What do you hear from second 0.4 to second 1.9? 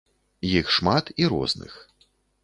Іх шмат і розных.